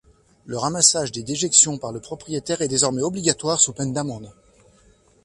Le 0.47 0.57
ramassage 0.57 1.11
des 1.11 1.21
déjections 1.21 1.77
par 1.77 1.91
le 1.91 1.99
propriétaire 1.99 2.63
est 2.63 2.67
désormais 2.67 3.03
obligatoire 3.03 3.59
sous 3.61 3.71
peine 3.71 3.93
d'amende. 3.93 4.31